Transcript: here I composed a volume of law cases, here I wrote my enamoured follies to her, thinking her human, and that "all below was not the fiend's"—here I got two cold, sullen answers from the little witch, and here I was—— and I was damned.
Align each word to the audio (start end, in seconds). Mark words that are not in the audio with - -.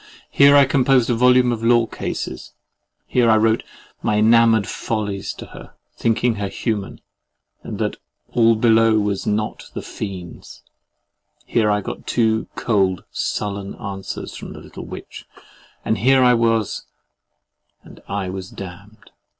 here 0.31 0.55
I 0.55 0.65
composed 0.65 1.11
a 1.11 1.15
volume 1.15 1.51
of 1.51 1.63
law 1.63 1.85
cases, 1.85 2.53
here 3.05 3.29
I 3.29 3.37
wrote 3.37 3.61
my 4.01 4.17
enamoured 4.17 4.65
follies 4.65 5.31
to 5.35 5.45
her, 5.53 5.75
thinking 5.95 6.37
her 6.37 6.47
human, 6.47 7.01
and 7.61 7.77
that 7.77 7.97
"all 8.27 8.55
below 8.55 8.97
was 8.97 9.27
not 9.27 9.65
the 9.75 9.83
fiend's"—here 9.83 11.69
I 11.69 11.81
got 11.81 12.07
two 12.07 12.47
cold, 12.55 13.03
sullen 13.11 13.75
answers 13.75 14.35
from 14.35 14.53
the 14.53 14.59
little 14.59 14.85
witch, 14.87 15.27
and 15.85 15.99
here 15.99 16.23
I 16.23 16.33
was—— 16.33 16.87
and 17.83 18.01
I 18.07 18.27
was 18.27 18.49
damned. 18.49 19.11